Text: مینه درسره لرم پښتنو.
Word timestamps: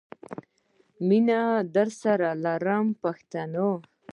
مینه 1.07 1.41
درسره 1.75 2.29
لرم 2.43 2.87
پښتنو. 3.03 3.69